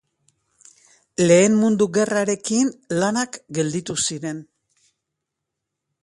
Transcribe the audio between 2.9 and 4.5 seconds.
lanak gelditu ziren.